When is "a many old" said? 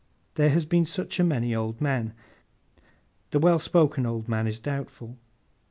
1.19-1.79